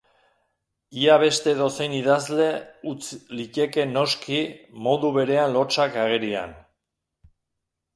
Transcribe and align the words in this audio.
Ia 1.01 1.17
beste 1.23 1.51
edozein 1.57 1.93
idazle 1.99 2.49
utz 2.93 3.11
liteke 3.41 3.87
noski 3.93 4.43
modu 4.89 5.15
berean 5.21 5.59
lotsak 5.61 6.05
agerian. 6.09 6.61